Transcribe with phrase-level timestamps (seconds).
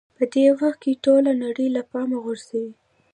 [0.17, 2.71] په دې وخت کې ټوله نړۍ له پامه غورځوئ.